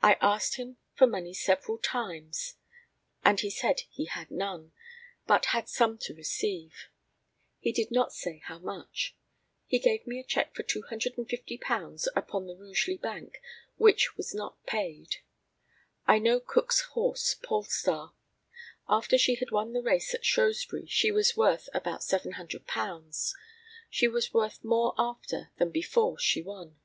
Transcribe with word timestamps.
I 0.00 0.16
asked 0.22 0.54
him 0.56 0.78
for 0.94 1.06
money 1.06 1.34
several 1.34 1.76
times, 1.76 2.54
and 3.22 3.38
he 3.40 3.50
said 3.50 3.80
he 3.90 4.06
had 4.06 4.30
none, 4.30 4.72
but 5.26 5.44
had 5.52 5.68
some 5.68 5.98
to 5.98 6.14
receive. 6.14 6.88
He 7.58 7.70
did 7.70 7.90
not 7.90 8.14
say 8.14 8.38
how 8.46 8.58
much. 8.58 9.14
He 9.66 9.78
gave 9.78 10.06
me 10.06 10.18
a 10.18 10.24
cheque 10.24 10.54
for 10.54 10.62
£250 10.62 12.08
upon 12.16 12.46
the 12.46 12.56
Rugeley 12.56 12.96
bank, 12.96 13.42
which 13.76 14.16
was 14.16 14.34
not 14.34 14.64
paid. 14.64 15.16
I 16.06 16.18
know 16.18 16.40
Cook's 16.40 16.80
horse 16.94 17.34
Polestar. 17.34 18.14
After 18.88 19.18
she 19.18 19.34
had 19.34 19.50
won 19.50 19.74
the 19.74 19.82
race 19.82 20.14
at 20.14 20.24
Shrewsbury 20.24 20.86
she 20.86 21.10
was 21.12 21.36
worth 21.36 21.68
about 21.74 22.00
£700. 22.00 23.32
She 23.90 24.08
was 24.08 24.32
worth 24.32 24.64
more 24.64 24.94
after 24.96 25.50
than 25.58 25.70
before 25.70 26.18
she 26.18 26.40
won. 26.40 26.80